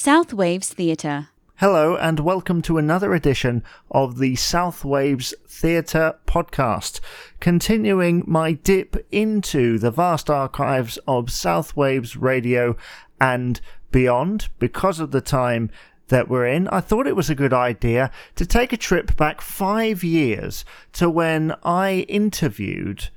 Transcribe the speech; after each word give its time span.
South 0.00 0.32
Waves 0.32 0.72
Theatre. 0.72 1.30
Hello, 1.56 1.96
and 1.96 2.20
welcome 2.20 2.62
to 2.62 2.78
another 2.78 3.14
edition 3.14 3.64
of 3.90 4.18
the 4.18 4.36
South 4.36 4.84
Waves 4.84 5.34
Theatre 5.48 6.14
podcast. 6.24 7.00
Continuing 7.40 8.22
my 8.24 8.52
dip 8.52 9.04
into 9.10 9.76
the 9.76 9.90
vast 9.90 10.30
archives 10.30 11.00
of 11.08 11.32
South 11.32 11.74
Waves 11.74 12.16
radio 12.16 12.76
and 13.20 13.60
beyond, 13.90 14.48
because 14.60 15.00
of 15.00 15.10
the 15.10 15.20
time 15.20 15.68
that 16.06 16.28
we're 16.28 16.46
in, 16.46 16.68
I 16.68 16.80
thought 16.80 17.08
it 17.08 17.16
was 17.16 17.28
a 17.28 17.34
good 17.34 17.52
idea 17.52 18.12
to 18.36 18.46
take 18.46 18.72
a 18.72 18.76
trip 18.76 19.16
back 19.16 19.40
five 19.40 20.04
years 20.04 20.64
to 20.92 21.10
when 21.10 21.56
I 21.64 22.06
interviewed 22.08 23.08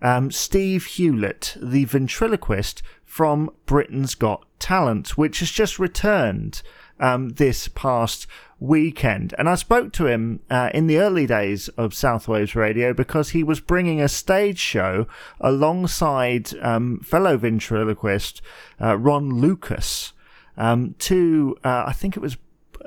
um, 0.00 0.30
Steve 0.30 0.86
Hewlett, 0.86 1.56
the 1.60 1.84
ventriloquist 1.84 2.82
from 3.10 3.50
Britain's 3.66 4.14
Got 4.14 4.46
Talent, 4.60 5.18
which 5.18 5.40
has 5.40 5.50
just 5.50 5.80
returned 5.80 6.62
um, 7.00 7.30
this 7.30 7.66
past 7.66 8.28
weekend. 8.60 9.34
And 9.36 9.48
I 9.48 9.56
spoke 9.56 9.92
to 9.94 10.06
him 10.06 10.38
uh, 10.48 10.70
in 10.72 10.86
the 10.86 10.98
early 10.98 11.26
days 11.26 11.66
of 11.70 11.92
South 11.92 12.28
Waves 12.28 12.54
Radio 12.54 12.94
because 12.94 13.30
he 13.30 13.42
was 13.42 13.58
bringing 13.58 14.00
a 14.00 14.08
stage 14.08 14.60
show 14.60 15.08
alongside 15.40 16.54
um, 16.62 17.00
fellow 17.00 17.36
ventriloquist 17.36 18.42
uh, 18.78 18.94
Ronn 18.96 19.40
Lucas 19.40 20.12
um, 20.56 20.94
to, 21.00 21.56
uh, 21.64 21.82
I 21.88 21.92
think 21.92 22.16
it 22.16 22.20
was 22.20 22.36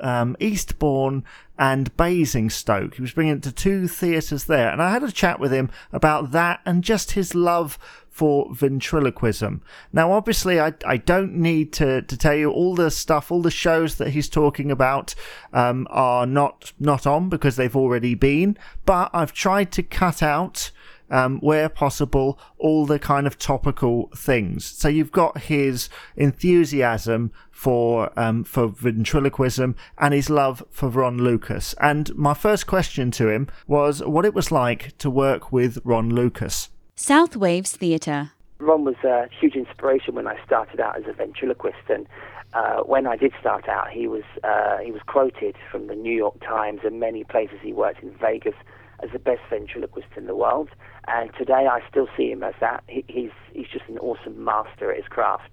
um, 0.00 0.38
Eastbourne 0.40 1.22
and 1.58 1.94
Basingstoke. 1.98 2.94
He 2.94 3.02
was 3.02 3.12
bringing 3.12 3.36
it 3.36 3.42
to 3.42 3.52
two 3.52 3.88
theatres 3.88 4.46
there. 4.46 4.70
And 4.70 4.82
I 4.82 4.90
had 4.90 5.02
a 5.02 5.12
chat 5.12 5.38
with 5.38 5.52
him 5.52 5.70
about 5.92 6.30
that 6.32 6.60
and 6.64 6.82
just 6.82 7.12
his 7.12 7.34
love 7.34 7.78
for 8.14 8.46
ventriloquism. 8.54 9.60
Now, 9.92 10.12
obviously, 10.12 10.60
I, 10.60 10.72
I 10.86 10.98
don't 10.98 11.34
need 11.34 11.72
to, 11.72 12.00
to 12.02 12.16
tell 12.16 12.36
you 12.36 12.48
all 12.48 12.76
the 12.76 12.92
stuff, 12.92 13.32
all 13.32 13.42
the 13.42 13.50
shows 13.50 13.96
that 13.96 14.10
he's 14.10 14.28
talking 14.28 14.70
about 14.70 15.16
um, 15.52 15.88
are 15.90 16.24
not, 16.24 16.72
not 16.78 17.08
on 17.08 17.28
because 17.28 17.56
they've 17.56 17.74
already 17.74 18.14
been, 18.14 18.56
but 18.86 19.10
I've 19.12 19.32
tried 19.32 19.72
to 19.72 19.82
cut 19.82 20.22
out 20.22 20.70
um, 21.10 21.40
where 21.40 21.68
possible, 21.68 22.38
all 22.56 22.86
the 22.86 23.00
kind 23.00 23.26
of 23.26 23.36
topical 23.36 24.10
things. 24.16 24.64
So 24.64 24.86
you've 24.86 25.10
got 25.10 25.38
his 25.38 25.88
enthusiasm 26.14 27.32
for 27.50 28.16
um, 28.16 28.44
for 28.44 28.68
ventriloquism 28.68 29.74
and 29.98 30.14
his 30.14 30.30
love 30.30 30.62
for 30.70 30.88
Ronn 30.88 31.18
Lucas. 31.18 31.74
And 31.80 32.14
my 32.14 32.34
first 32.34 32.68
question 32.68 33.10
to 33.12 33.28
him 33.28 33.48
was 33.66 34.04
what 34.04 34.24
it 34.24 34.34
was 34.34 34.52
like 34.52 34.96
to 34.98 35.10
work 35.10 35.50
with 35.50 35.82
Ronn 35.84 36.12
Lucas. 36.12 36.68
South 36.96 37.34
Waves 37.34 37.76
Theatre. 37.76 38.30
Ronn 38.60 38.84
was 38.84 38.94
a 39.02 39.28
huge 39.40 39.56
inspiration 39.56 40.14
when 40.14 40.28
I 40.28 40.36
started 40.46 40.78
out 40.78 40.96
as 40.96 41.04
a 41.08 41.12
ventriloquist, 41.12 41.88
and 41.88 42.06
uh, 42.52 42.82
when 42.84 43.04
I 43.08 43.16
did 43.16 43.32
start 43.40 43.68
out, 43.68 43.90
he 43.90 44.06
was 44.06 44.22
uh, 44.44 44.78
he 44.78 44.92
was 44.92 45.02
quoted 45.04 45.56
from 45.72 45.88
the 45.88 45.96
New 45.96 46.14
York 46.14 46.40
Times 46.40 46.80
and 46.84 47.00
many 47.00 47.24
places 47.24 47.58
he 47.62 47.72
worked 47.72 48.02
in 48.04 48.12
Vegas 48.18 48.54
as 49.02 49.10
the 49.10 49.18
best 49.18 49.40
ventriloquist 49.50 50.06
in 50.16 50.26
the 50.26 50.36
world. 50.36 50.68
And 51.08 51.30
today 51.36 51.66
I 51.68 51.80
still 51.90 52.06
see 52.16 52.30
him 52.30 52.44
as 52.44 52.54
that. 52.60 52.84
He, 52.86 53.04
he's 53.08 53.32
he's 53.52 53.66
just 53.66 53.88
an 53.88 53.98
awesome 53.98 54.44
master 54.44 54.92
at 54.92 54.96
his 54.96 55.08
craft. 55.08 55.50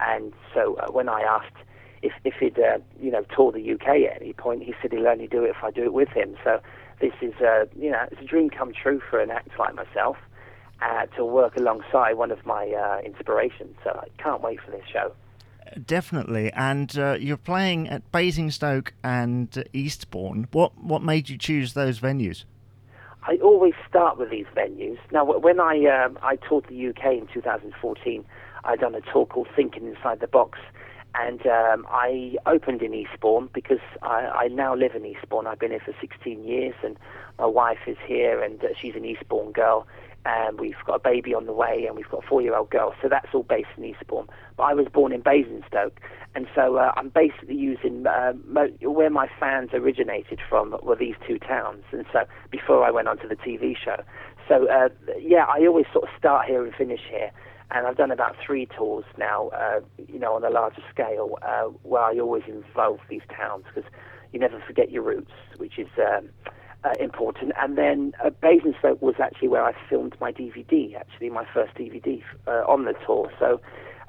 And 0.00 0.32
so 0.52 0.74
uh, 0.74 0.90
when 0.90 1.08
I 1.08 1.20
asked 1.20 1.56
if 2.02 2.12
if 2.24 2.34
he'd 2.40 2.58
uh, 2.58 2.78
you 3.00 3.12
know 3.12 3.24
tour 3.34 3.52
the 3.52 3.72
UK 3.72 4.10
at 4.10 4.20
any 4.20 4.32
point, 4.32 4.64
he 4.64 4.74
said 4.82 4.92
he'll 4.92 5.06
only 5.06 5.28
do 5.28 5.44
it 5.44 5.50
if 5.50 5.62
I 5.62 5.70
do 5.70 5.84
it 5.84 5.92
with 5.92 6.08
him. 6.08 6.36
So 6.42 6.60
this 7.00 7.12
is 7.22 7.34
uh, 7.40 7.66
you 7.78 7.92
know 7.92 8.06
it's 8.10 8.20
a 8.20 8.24
dream 8.24 8.50
come 8.50 8.72
true 8.72 9.00
for 9.08 9.20
an 9.20 9.30
act 9.30 9.56
like 9.56 9.76
myself 9.76 10.16
uh, 10.82 11.06
to 11.16 11.24
work 11.24 11.56
alongside 11.56 12.14
one 12.14 12.30
of 12.30 12.44
my 12.46 12.70
uh, 12.70 13.00
inspirations. 13.04 13.76
So 13.84 13.90
I 13.90 14.22
can't 14.22 14.42
wait 14.42 14.60
for 14.64 14.70
this 14.70 14.84
show. 14.92 15.12
Definitely, 15.86 16.52
and 16.52 16.98
uh, 16.98 17.16
you're 17.20 17.36
playing 17.36 17.88
at 17.88 18.10
Basingstoke 18.10 18.92
and 19.04 19.64
Eastbourne. 19.72 20.48
What 20.50 20.76
what 20.76 21.00
made 21.02 21.28
you 21.28 21.38
choose 21.38 21.74
those 21.74 22.00
venues? 22.00 22.44
I 23.22 23.36
always 23.36 23.74
start 23.88 24.18
with 24.18 24.30
these 24.30 24.46
venues. 24.56 24.98
Now, 25.12 25.24
when 25.24 25.60
I 25.60 25.84
um, 25.86 26.18
I 26.22 26.36
toured 26.36 26.66
the 26.68 26.88
UK 26.88 27.18
in 27.18 27.28
2014, 27.32 28.24
I'd 28.64 28.80
done 28.80 28.94
a 28.94 29.00
tour 29.12 29.26
called 29.26 29.48
Thinking 29.54 29.86
Inside 29.86 30.20
the 30.20 30.26
Box, 30.26 30.58
and 31.14 31.46
um, 31.46 31.86
I 31.88 32.36
opened 32.46 32.82
in 32.82 32.94
Eastbourne 32.94 33.50
because 33.52 33.80
I, 34.02 34.26
I 34.26 34.48
now 34.48 34.74
live 34.74 34.94
in 34.94 35.04
Eastbourne. 35.04 35.46
I've 35.46 35.58
been 35.58 35.70
here 35.70 35.82
for 35.84 35.94
16 36.00 36.44
years, 36.44 36.74
and 36.82 36.96
my 37.40 37.46
wife 37.46 37.80
is 37.86 37.96
here, 38.06 38.42
and 38.42 38.62
uh, 38.62 38.68
she's 38.80 38.94
an 38.94 39.04
Eastbourne 39.04 39.52
girl 39.52 39.86
and 40.24 40.60
we've 40.60 40.74
got 40.86 40.94
a 40.96 40.98
baby 40.98 41.34
on 41.34 41.46
the 41.46 41.52
way, 41.52 41.84
and 41.86 41.96
we've 41.96 42.08
got 42.10 42.24
a 42.24 42.26
four-year-old 42.26 42.70
girl. 42.70 42.94
So 43.00 43.08
that's 43.08 43.28
all 43.32 43.42
based 43.42 43.70
in 43.76 43.84
Eastbourne. 43.84 44.26
But 44.56 44.64
I 44.64 44.74
was 44.74 44.86
born 44.92 45.12
in 45.12 45.22
Basingstoke, 45.22 45.98
and 46.34 46.46
so 46.54 46.76
uh, 46.76 46.92
I'm 46.96 47.08
basically 47.08 47.56
using 47.56 48.06
uh, 48.06 48.34
mo- 48.46 48.72
where 48.82 49.10
my 49.10 49.28
fans 49.38 49.70
originated 49.72 50.40
from 50.48 50.76
were 50.82 50.96
these 50.96 51.14
two 51.26 51.38
towns. 51.38 51.84
And 51.92 52.04
so 52.12 52.20
before 52.50 52.84
I 52.84 52.90
went 52.90 53.08
on 53.08 53.16
to 53.18 53.28
the 53.28 53.36
TV 53.36 53.74
show, 53.76 54.02
so 54.46 54.68
uh, 54.68 54.88
yeah, 55.18 55.46
I 55.48 55.66
always 55.66 55.86
sort 55.92 56.04
of 56.04 56.10
start 56.18 56.46
here 56.46 56.64
and 56.64 56.74
finish 56.74 57.00
here. 57.08 57.30
And 57.72 57.86
I've 57.86 57.96
done 57.96 58.10
about 58.10 58.34
three 58.44 58.66
tours 58.66 59.04
now, 59.16 59.48
uh, 59.50 59.80
you 59.96 60.18
know, 60.18 60.34
on 60.34 60.44
a 60.44 60.50
larger 60.50 60.82
scale, 60.92 61.38
uh, 61.40 61.66
where 61.84 62.02
I 62.02 62.18
always 62.18 62.42
involve 62.48 62.98
these 63.08 63.22
towns 63.34 63.64
because 63.72 63.88
you 64.32 64.40
never 64.40 64.60
forget 64.66 64.90
your 64.90 65.02
roots, 65.02 65.32
which 65.56 65.78
is. 65.78 65.88
Um, 65.96 66.28
uh, 66.84 66.94
important. 66.98 67.52
And 67.58 67.76
then 67.76 68.12
uh, 68.24 68.30
Basingstoke 68.30 69.00
was 69.02 69.16
actually 69.18 69.48
where 69.48 69.64
I 69.64 69.74
filmed 69.88 70.16
my 70.20 70.32
DVD, 70.32 70.94
actually 70.96 71.30
my 71.30 71.46
first 71.52 71.74
DVD 71.74 72.22
uh, 72.46 72.64
on 72.66 72.84
the 72.84 72.94
tour. 73.06 73.30
So 73.38 73.60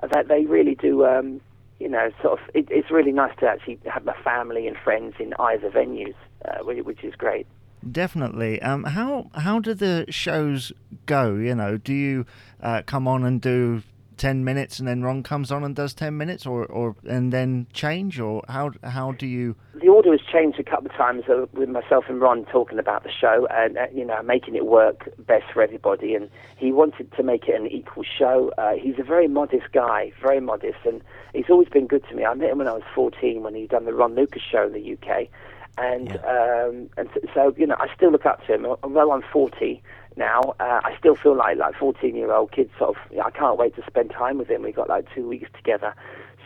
uh, 0.01 0.07
that 0.07 0.27
they 0.27 0.45
really 0.45 0.75
do, 0.75 1.05
um, 1.05 1.41
you 1.79 1.89
know, 1.89 2.11
sort 2.21 2.39
of. 2.39 2.49
It, 2.53 2.67
it's 2.69 2.91
really 2.91 3.11
nice 3.11 3.35
to 3.39 3.47
actually 3.47 3.79
have 3.85 4.05
my 4.05 4.15
family 4.23 4.67
and 4.67 4.77
friends 4.77 5.15
in 5.19 5.33
either 5.39 5.69
venues, 5.69 6.15
uh, 6.45 6.63
which 6.63 7.03
is 7.03 7.15
great. 7.15 7.47
Definitely. 7.89 8.61
Um, 8.61 8.83
how 8.83 9.31
how 9.33 9.59
do 9.59 9.73
the 9.73 10.05
shows 10.09 10.71
go? 11.07 11.35
You 11.35 11.55
know, 11.55 11.77
do 11.77 11.93
you 11.93 12.25
uh, 12.61 12.83
come 12.85 13.07
on 13.07 13.23
and 13.25 13.41
do 13.41 13.81
10 14.17 14.43
minutes 14.43 14.79
and 14.79 14.87
then 14.87 15.01
Ronn 15.01 15.23
comes 15.23 15.51
on 15.51 15.63
and 15.63 15.75
does 15.75 15.93
10 15.93 16.15
minutes 16.17 16.45
or, 16.45 16.65
or 16.65 16.95
and 17.07 17.31
then 17.31 17.67
change 17.73 18.19
or 18.19 18.43
how 18.47 18.71
how 18.83 19.13
do 19.13 19.25
you? 19.25 19.55
The 19.75 19.87
order 19.87 20.11
has 20.11 20.21
changed 20.21 20.59
a 20.59 20.63
couple 20.63 20.87
of 20.87 20.93
times 20.93 21.23
uh, 21.29 21.45
with 21.53 21.69
myself 21.69 22.05
and 22.07 22.21
Ronn 22.21 22.49
talking 22.51 22.79
about 22.79 23.03
the 23.03 23.11
show 23.11 23.47
and 23.49 23.77
uh, 23.77 23.87
you 23.93 24.05
know 24.05 24.21
making 24.21 24.55
it 24.55 24.65
work 24.65 25.09
best 25.19 25.45
for 25.53 25.61
everybody. 25.61 26.15
And 26.15 26.29
he 26.57 26.71
wanted 26.71 27.11
to 27.13 27.23
make 27.23 27.47
it 27.47 27.59
an 27.59 27.67
equal 27.67 28.03
show. 28.03 28.51
Uh, 28.57 28.73
he's 28.73 28.99
a 28.99 29.03
very 29.03 29.27
modest 29.27 29.71
guy 29.73 30.11
very 30.21 30.39
modest. 30.39 30.79
And 30.85 31.01
he's 31.33 31.49
always 31.49 31.69
been 31.69 31.87
good 31.87 32.05
to 32.09 32.15
me. 32.15 32.25
I 32.25 32.33
met 32.33 32.51
him 32.51 32.59
when 32.59 32.67
I 32.67 32.73
was 32.73 32.83
14 32.93 33.43
when 33.43 33.55
he'd 33.55 33.69
done 33.69 33.85
the 33.85 33.91
Ronn 33.91 34.15
Lucas 34.15 34.41
show 34.41 34.67
in 34.67 34.73
the 34.73 34.93
UK 34.93 35.29
and 35.77 36.09
yeah. 36.09 36.65
um, 36.67 36.89
and 36.97 37.09
so 37.33 37.53
you 37.57 37.65
know 37.65 37.75
I 37.79 37.87
still 37.95 38.11
look 38.11 38.25
up 38.25 38.45
to 38.45 38.53
him. 38.53 38.65
Although 38.83 39.11
I'm 39.11 39.23
40 39.31 39.81
now. 40.17 40.55
Uh, 40.59 40.81
I 40.83 40.95
still 40.99 41.15
feel 41.15 41.35
like 41.35 41.57
like 41.57 41.75
14 41.75 42.15
year 42.15 42.31
old 42.31 42.51
kids. 42.51 42.71
Sort 42.77 42.95
of, 42.95 43.19
I 43.19 43.29
can't 43.31 43.57
wait 43.57 43.75
to 43.75 43.83
spend 43.87 44.11
time 44.11 44.37
with 44.37 44.49
him. 44.49 44.63
We 44.63 44.71
got 44.71 44.89
like 44.89 45.05
two 45.13 45.27
weeks 45.27 45.49
together. 45.55 45.93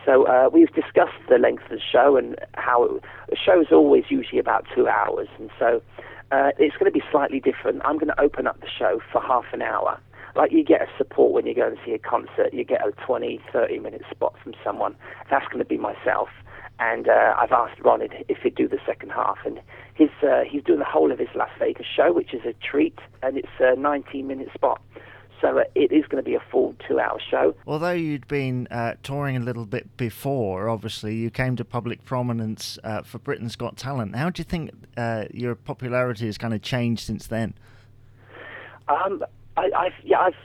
So 0.06 0.28
uh, 0.28 0.50
we've 0.54 0.72
discussed 0.74 1.18
the 1.30 1.40
length 1.40 1.64
of 1.64 1.70
the 1.70 1.80
show 1.80 2.16
and 2.16 2.36
how 2.54 2.84
it, 2.84 3.04
the 3.30 3.36
show 3.36 3.60
is 3.62 3.68
always 3.72 4.04
usually 4.10 4.40
about 4.40 4.66
two 4.76 4.88
hours, 4.88 5.28
and 5.40 5.50
so 5.58 5.82
uh, 6.32 6.52
it's 6.60 6.78
going 6.78 6.92
to 6.92 6.98
be 6.98 7.04
slightly 7.12 7.40
different. 7.40 7.82
I'm 7.84 7.98
going 7.98 8.14
to 8.14 8.22
open 8.22 8.46
up 8.46 8.60
the 8.62 8.70
show 8.70 9.02
for 9.12 9.20
half 9.20 9.46
an 9.52 9.64
hour. 9.64 10.00
Like 10.36 10.52
you 10.52 10.64
get 10.64 10.82
a 10.82 10.88
support 10.98 11.32
when 11.32 11.48
you 11.48 11.56
go 11.56 11.68
and 11.68 11.78
see 11.86 11.94
a 11.94 11.98
concert, 11.98 12.54
you 12.54 12.64
get 12.64 12.86
a 12.86 12.92
20, 13.06 13.40
30 13.52 13.80
minute 13.80 14.02
spot 14.12 14.36
from 14.44 14.54
someone. 14.64 14.96
That's 15.32 15.46
going 15.46 15.60
to 15.60 15.66
be 15.66 15.78
myself 15.78 16.30
and 16.80 17.08
uh, 17.08 17.36
I've 17.38 17.52
asked 17.52 17.80
Ronn 17.82 18.02
if 18.28 18.38
he'd 18.40 18.56
do 18.56 18.68
the 18.68 18.80
second 18.86 19.12
half, 19.12 19.38
and 19.46 19.62
he's 19.96 20.10
uh, 20.24 20.42
he's 20.50 20.64
doing 20.64 20.80
the 20.80 20.86
whole 20.86 21.12
of 21.12 21.20
his 21.20 21.30
Las 21.36 21.50
Vegas 21.60 21.86
show, 21.86 22.12
which 22.12 22.34
is 22.34 22.42
a 22.46 22.54
treat, 22.54 22.98
and 23.24 23.38
it's 23.38 23.48
a 23.60 23.76
19 23.76 24.28
minute 24.28 24.50
spot. 24.54 24.82
So 25.42 25.60
uh, 25.60 25.64
it 25.76 25.92
is 25.92 26.06
going 26.08 26.24
to 26.24 26.30
be 26.30 26.36
a 26.36 26.44
full 26.52 26.76
two-hour 26.88 27.20
show. 27.30 27.56
Although 27.68 27.92
you'd 27.92 28.28
been 28.28 28.68
uh, 28.72 28.96
touring 29.04 29.38
a 29.38 29.40
little 29.40 29.66
bit 29.66 29.96
before, 29.98 30.70
obviously 30.70 31.16
you 31.16 31.30
came 31.30 31.56
to 31.58 31.66
public 31.66 32.04
prominence 32.06 32.80
uh, 32.84 33.02
for 33.04 33.20
Britain's 33.20 33.56
Got 33.56 33.78
Talent. 33.78 34.16
How 34.16 34.30
do 34.30 34.40
you 34.40 34.46
think 34.46 34.72
uh, 34.98 35.26
your 35.32 35.56
popularity 35.56 36.26
has 36.26 36.38
kind 36.38 36.54
of 36.54 36.62
changed 36.62 37.04
since 37.04 37.28
then? 37.28 37.54
Um, 38.88 39.24
I, 39.58 39.70
have 39.84 39.94
yeah, 40.04 40.20
I've 40.20 40.36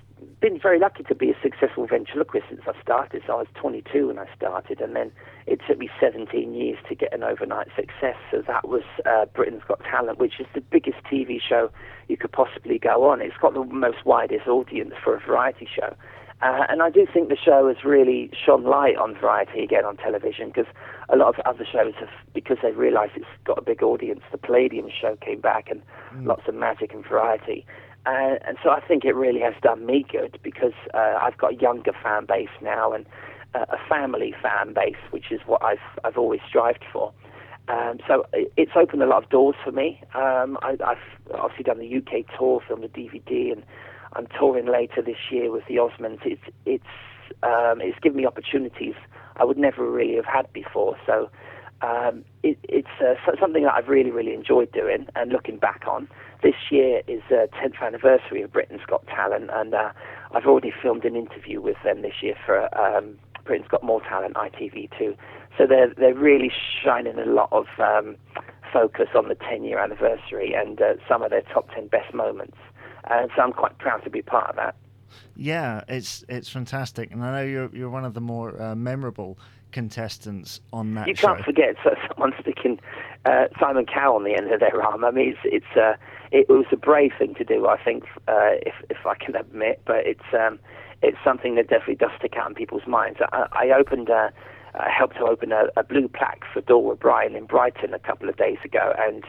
been 0.41 0.59
very 0.59 0.79
lucky 0.79 1.03
to 1.05 1.15
be 1.15 1.31
a 1.31 1.37
successful 1.43 1.87
ventriloquist 1.87 2.47
since 2.49 2.63
I 2.67 2.81
started. 2.83 3.23
So 3.27 3.35
I 3.35 3.37
was 3.37 3.47
22 3.55 4.09
when 4.09 4.19
I 4.19 4.27
started, 4.37 4.81
and 4.81 4.97
then 4.97 5.13
it 5.47 5.61
took 5.67 5.79
me 5.79 5.89
17 6.01 6.55
years 6.55 6.79
to 6.89 6.95
get 6.95 7.13
an 7.13 7.23
overnight 7.23 7.69
success. 7.77 8.17
So 8.31 8.43
that 8.47 8.69
was 8.69 8.83
uh, 9.07 9.27
Britain's 9.27 9.63
Got 9.67 9.81
Talent, 9.85 10.19
which 10.19 10.41
is 10.41 10.47
the 10.55 10.61
biggest 10.61 10.99
TV 11.11 11.39
show 11.41 11.71
you 12.09 12.17
could 12.17 12.33
possibly 12.33 12.79
go 12.79 13.09
on. 13.09 13.21
It's 13.21 13.37
got 13.41 13.55
the 13.55 13.65
most 13.65 14.05
widest 14.05 14.47
audience 14.47 14.95
for 15.03 15.15
a 15.15 15.21
variety 15.21 15.69
show. 15.75 15.95
Uh, 16.43 16.65
and 16.71 16.83
I 16.83 16.89
do 16.89 17.07
think 17.13 17.29
the 17.29 17.37
show 17.37 17.69
has 17.69 17.85
really 17.85 18.31
shone 18.33 18.65
light 18.65 18.97
on 18.97 19.15
variety 19.15 19.63
again 19.63 19.85
on 19.85 19.99
television 19.99 20.49
because 20.49 20.73
a 21.11 21.17
lot 21.17 21.29
of 21.29 21.45
other 21.45 21.67
shows 21.71 21.93
have, 22.01 22.09
because 22.33 22.57
they 22.63 22.73
realised 22.73 23.13
it's 23.17 23.27
got 23.45 23.59
a 23.59 23.63
big 23.63 23.83
audience. 23.83 24.21
The 24.33 24.39
Palladium 24.39 24.89
show 24.89 25.17
came 25.17 25.41
back 25.41 25.71
and 25.71 25.83
mm. 26.15 26.27
lots 26.27 26.43
of 26.49 26.55
magic 26.55 26.95
and 26.95 27.07
variety. 27.07 27.67
Uh, 28.07 28.37
and 28.47 28.57
so 28.63 28.71
I 28.71 28.81
think 28.81 29.05
it 29.05 29.15
really 29.15 29.41
has 29.41 29.55
done 29.63 29.85
me 29.85 30.07
good 30.11 30.39
because 30.43 30.73
uh, 30.95 31.19
I've 31.21 31.37
got 31.37 31.53
a 31.53 31.57
younger 31.57 31.93
fan 32.03 32.27
base 32.27 32.49
now, 32.63 32.93
and 32.93 33.07
a, 33.55 33.61
a 33.61 33.79
family 33.89 34.35
fan 34.43 34.73
base, 34.75 34.97
which 35.11 35.31
is 35.31 35.41
what 35.47 35.63
I've 35.63 35.79
I've 36.05 36.17
always 36.17 36.41
strived 36.49 36.85
for. 36.93 37.13
Um, 37.69 37.99
so 38.09 38.27
it's 38.57 38.73
opened 38.75 39.03
a 39.03 39.07
lot 39.07 39.23
of 39.23 39.31
doors 39.31 39.55
for 39.63 39.71
me. 39.71 40.03
Um, 40.15 40.59
I, 40.63 40.77
have 40.81 40.99
obviously 41.35 41.65
done 41.65 41.79
the 41.79 41.97
UK 41.99 42.27
tour, 42.37 42.61
filmed 42.67 42.85
a 42.85 42.89
DVD, 42.89 43.53
and 43.53 43.63
I'm 44.15 44.27
touring 44.39 44.67
later 44.67 45.03
this 45.03 45.31
year 45.31 45.53
with 45.53 45.65
the 45.69 45.77
Osmonds. 45.77 46.21
It's 46.25 46.43
it's 46.67 46.85
um, 47.43 47.81
it's 47.81 47.99
given 48.01 48.17
me 48.17 48.27
opportunities 48.27 48.95
I 49.37 49.45
would 49.45 49.59
never 49.59 49.89
really 49.89 50.17
have 50.17 50.25
had 50.25 50.53
before. 50.53 50.97
So 51.07 51.31
um, 51.83 52.25
it, 52.43 52.59
it's 52.65 52.89
uh, 53.01 53.15
something 53.41 53.63
that 53.65 53.75
I've 53.75 53.89
really 53.89 54.11
really 54.11 54.35
enjoyed 54.35 54.73
doing 54.73 55.07
and 55.17 55.33
looking 55.33 55.59
back 55.59 55.83
on. 55.87 56.09
This 56.43 56.55
year 56.71 57.03
is 57.07 57.21
the 57.29 57.49
10th 57.63 57.81
anniversary 57.83 58.43
of 58.43 58.53
Britain's 58.53 58.81
Got 58.87 59.07
Talent, 59.07 59.51
and 59.53 59.75
uh, 59.75 59.93
I've 60.33 60.47
already 60.47 60.73
filmed 60.83 61.05
an 61.05 61.15
interview 61.15 61.61
with 61.61 61.77
them 61.85 62.01
this 62.01 62.23
year 62.23 62.35
for 62.47 62.63
um, 62.79 63.19
Britain's 63.45 63.69
Got 63.69 63.83
More 63.83 64.01
Talent 64.01 64.35
ITV2. 64.35 65.17
So 65.59 65.67
they're 65.67 65.93
they're 65.97 66.15
really 66.15 66.51
shining 66.83 67.19
a 67.19 67.27
lot 67.27 67.49
of 67.53 67.67
um, 67.79 68.17
focus 68.73 69.09
on 69.15 69.29
the 69.29 69.35
10 69.35 69.65
year 69.65 69.79
anniversary 69.79 70.55
and 70.55 70.81
uh, 70.81 70.95
some 71.09 71.23
of 71.23 71.31
their 71.31 71.43
top 71.43 71.69
10 71.75 71.89
best 71.89 72.15
moments. 72.15 72.57
And 73.11 73.31
so 73.35 73.43
I'm 73.43 73.53
quite 73.53 73.79
proud 73.79 74.05
to 74.05 74.11
be 74.11 74.23
part 74.23 74.51
of 74.51 74.57
that. 74.57 74.77
Yeah, 75.37 75.83
it's 75.89 76.25
it's 76.29 76.49
fantastic, 76.49 77.13
and 77.13 77.25
I 77.25 77.41
know 77.41 77.47
you're 77.47 77.71
you're 77.73 77.91
one 77.91 78.05
of 78.05 78.15
the 78.15 78.21
more 78.21 78.61
uh, 78.61 78.75
memorable 78.75 79.39
contestants 79.73 80.61
on 80.73 80.95
that. 80.95 81.07
You 81.07 81.15
show. 81.15 81.29
can't 81.29 81.45
forget 81.45 81.77
someone 82.09 82.33
sticking 82.41 82.81
uh, 83.25 83.47
Simon 83.59 83.87
Cowell 83.87 84.17
on 84.17 84.25
the 84.25 84.35
end 84.35 84.53
of 84.53 84.61
their 84.61 84.83
arm. 84.83 85.05
I 85.05 85.11
mean, 85.11 85.31
it's 85.31 85.41
it's 85.45 85.77
uh, 85.77 85.95
it 86.31 86.49
was 86.49 86.67
a 86.73 86.77
brave 86.77 87.13
thing 87.19 87.35
to 87.35 87.45
do, 87.45 87.67
I 87.67 87.83
think, 87.83 88.05
uh, 88.29 88.57
if 88.67 88.75
if 88.89 89.07
I 89.07 89.15
can 89.15 89.37
admit, 89.37 89.83
but 89.85 90.07
it's 90.07 90.33
um, 90.33 90.59
it's 91.03 91.19
something 91.25 91.55
that 91.57 91.69
definitely 91.69 91.97
does 91.97 92.11
stick 92.19 92.35
out 92.37 92.49
in 92.49 92.55
people's 92.55 92.87
minds. 92.87 93.21
I, 93.33 93.47
I 93.53 93.79
opened. 93.79 94.11
Uh, 94.75 94.83
I 94.83 94.91
helped 94.97 95.17
to 95.17 95.25
open 95.25 95.53
a, 95.53 95.69
a 95.77 95.83
blue 95.83 96.09
plaque 96.09 96.43
for 96.53 96.61
Dora 96.61 96.97
Bryan 96.97 97.37
in 97.37 97.47
Brighton 97.47 97.95
a 97.95 97.99
couple 97.99 98.29
of 98.29 98.37
days 98.37 98.59
ago, 98.65 98.95
and 98.99 99.25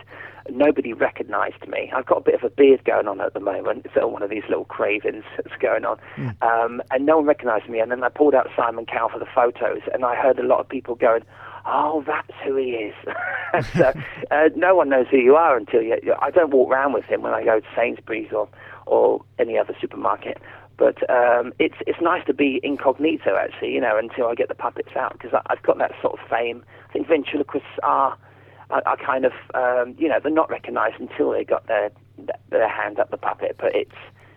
nobody 0.49 0.93
recognised 0.93 1.67
me. 1.67 1.91
I've 1.95 2.05
got 2.05 2.17
a 2.17 2.21
bit 2.21 2.35
of 2.35 2.43
a 2.43 2.49
beard 2.49 2.83
going 2.85 3.07
on 3.07 3.21
at 3.21 3.33
the 3.33 3.39
moment. 3.39 3.85
It's 3.85 3.95
one 3.95 4.23
of 4.23 4.29
these 4.29 4.43
little 4.49 4.65
cravings 4.65 5.23
that's 5.37 5.55
going 5.61 5.85
on. 5.85 5.97
Mm. 6.17 6.41
Um, 6.41 6.81
and 6.91 7.05
no 7.05 7.17
one 7.17 7.25
recognised 7.25 7.69
me. 7.69 7.79
And 7.79 7.91
then 7.91 8.03
I 8.03 8.09
pulled 8.09 8.35
out 8.35 8.47
Simon 8.55 8.85
Cowell 8.85 9.09
for 9.09 9.19
the 9.19 9.27
photos, 9.33 9.81
and 9.93 10.03
I 10.03 10.15
heard 10.15 10.39
a 10.39 10.43
lot 10.43 10.59
of 10.59 10.69
people 10.69 10.95
going, 10.95 11.23
oh, 11.65 12.03
that's 12.05 12.33
who 12.43 12.55
he 12.55 12.71
is. 12.71 12.95
so 13.73 13.93
uh, 14.31 14.49
no 14.55 14.75
one 14.75 14.89
knows 14.89 15.07
who 15.09 15.17
you 15.17 15.35
are 15.35 15.57
until 15.57 15.81
you. 15.81 15.97
I 16.21 16.31
don't 16.31 16.51
walk 16.51 16.71
around 16.71 16.93
with 16.93 17.05
him 17.05 17.21
when 17.21 17.33
I 17.33 17.43
go 17.43 17.59
to 17.59 17.67
Sainsbury's 17.75 18.31
or 18.31 18.47
or 18.87 19.23
any 19.39 19.57
other 19.57 19.75
supermarket. 19.79 20.37
But 20.77 21.09
um, 21.09 21.53
it's 21.59 21.75
it's 21.85 22.01
nice 22.01 22.25
to 22.25 22.33
be 22.33 22.59
incognito 22.63 23.35
actually, 23.35 23.73
you 23.73 23.81
know, 23.81 23.97
until 23.97 24.27
I 24.27 24.35
get 24.35 24.47
the 24.47 24.55
puppets 24.55 24.95
out 24.95 25.13
because 25.13 25.39
I've 25.47 25.61
got 25.63 25.77
that 25.77 25.91
sort 26.01 26.19
of 26.19 26.27
fame. 26.27 26.63
I 26.89 26.93
think 26.93 27.07
ventriloquists 27.07 27.67
are 27.83 28.17
are, 28.69 28.81
are 28.85 28.97
kind 28.97 29.25
of 29.25 29.33
um, 29.53 29.95
you 29.97 30.07
know 30.07 30.19
they're 30.21 30.31
not 30.31 30.49
recognised 30.49 30.99
until 30.99 31.31
they 31.31 31.43
got 31.43 31.67
their 31.67 31.91
their 32.49 32.69
hand 32.69 32.99
up 32.99 33.11
the 33.11 33.17
puppet, 33.17 33.57
but 33.59 33.75
it's 33.75 33.95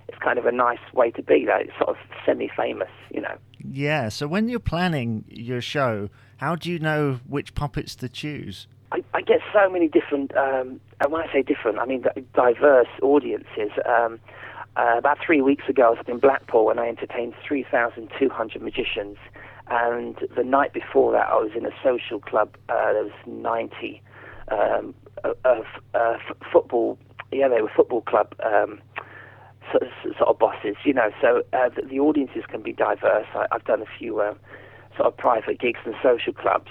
it's 0.09 0.19
kind 0.19 0.39
of 0.39 0.47
a 0.47 0.53
nice 0.53 0.79
way 0.93 1.11
to 1.13 1.23
be. 1.23 1.47
That 1.47 1.63
it's 1.63 1.79
sort 1.79 1.91
of 1.91 1.97
semi-famous, 2.27 2.91
you 3.11 3.21
know. 3.21 3.37
Yeah. 3.59 4.09
So 4.11 4.27
when 4.27 4.49
you're 4.49 4.61
planning 4.61 5.25
your 5.29 5.61
show, 5.61 6.11
how 6.39 6.57
do 6.57 6.71
you 6.71 6.79
know 6.79 7.21
which 7.27 7.55
puppets 7.55 7.95
to 7.97 8.09
choose? 8.09 8.67
I, 8.93 9.03
I 9.13 9.23
get 9.23 9.41
so 9.53 9.69
many 9.69 9.89
different, 9.89 10.37
um, 10.37 10.81
and 11.01 11.11
when 11.11 11.23
I 11.23 11.33
say 11.33 11.43
different, 11.43 11.79
I 11.79 11.87
mean 11.87 12.05
diverse 12.35 12.89
audiences. 13.03 13.71
Um, 13.87 14.21
uh, 14.77 14.97
about 14.99 15.19
three 15.25 15.41
weeks 15.41 15.69
ago, 15.69 15.87
I 15.87 15.91
was 15.91 16.05
in 16.09 16.19
Blackpool 16.19 16.71
and 16.71 16.81
I 16.81 16.89
entertained 16.89 17.35
3,200 17.47 18.63
magicians. 18.63 19.17
And 19.69 20.17
the 20.37 20.43
night 20.43 20.73
before 20.73 21.13
that, 21.13 21.29
I 21.29 21.37
was 21.37 21.53
in 21.57 21.65
a 21.65 21.71
social 21.83 22.21
club. 22.21 22.57
Uh, 22.69 22.93
there 22.93 23.05
was 23.05 23.13
90 23.27 24.03
um, 24.51 24.95
of 25.23 25.65
uh, 25.95 26.17
f- 26.29 26.37
football. 26.53 26.99
Yeah, 27.33 27.49
they 27.49 27.63
were 27.63 27.71
football 27.75 28.03
club 28.03 28.35
um, 28.45 28.81
sort, 29.71 29.85
of, 29.85 29.89
sort 30.19 30.29
of 30.29 30.39
bosses. 30.39 30.77
You 30.85 30.95
know, 30.95 31.11
so 31.21 31.43
uh, 31.53 31.69
the, 31.75 31.83
the, 31.89 31.99
audiences 32.01 32.43
can 32.49 32.63
be 32.63 32.73
diverse. 32.73 33.27
I, 33.35 33.47
have 33.53 33.65
done 33.65 33.81
a 33.83 33.99
few 33.99 34.21
um, 34.21 34.37
sort 34.97 35.07
of 35.07 35.17
private 35.17 35.61
gigs 35.61 35.81
and 35.87 35.95
social 36.03 36.33
clubs, 36.33 36.71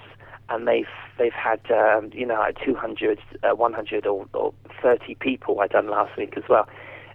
and 0.50 0.68
they've 0.68 0.86
they've 1.18 1.34
had 1.34 1.60
um, 1.72 2.12
you 2.14 2.26
know 2.26 2.46
200, 2.64 3.20
uh, 3.44 3.56
100 3.56 4.06
or, 4.06 4.28
or 4.34 4.54
30 4.82 5.16
people. 5.16 5.60
I 5.62 5.68
done 5.68 5.90
last 5.90 6.18
week 6.18 6.34
as 6.38 6.44
well. 6.48 6.68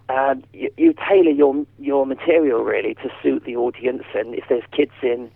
Um, 0.09 0.43
you, 0.53 0.71
you 0.77 0.95
tailor 0.95 1.31
your 1.31 1.67
your 1.79 2.07
material 2.07 2.63
really 2.63 2.95
to 2.95 3.11
suit 3.23 3.45
the 3.45 3.57
audience, 3.57 4.05
and 4.15 4.35
if 4.35 4.45
there's 4.49 4.65
kids 4.73 4.93
in, 5.03 5.31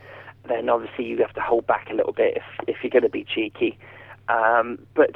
then 0.48 0.68
obviously 0.68 1.04
you 1.04 1.18
have 1.18 1.34
to 1.34 1.40
hold 1.40 1.66
back 1.66 1.88
a 1.90 1.94
little 1.94 2.12
bit 2.12 2.36
if 2.36 2.42
if 2.68 2.76
you're 2.82 2.90
going 2.90 3.02
to 3.02 3.10
be 3.10 3.24
cheeky. 3.24 3.78
Um, 4.28 4.78
but 4.94 5.10